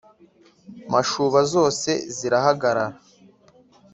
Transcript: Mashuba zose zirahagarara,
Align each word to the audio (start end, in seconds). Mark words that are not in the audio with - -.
Mashuba 0.91 1.39
zose 1.53 1.89
zirahagarara, 2.15 2.85